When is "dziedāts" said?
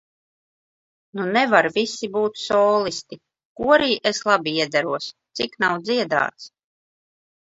5.91-6.49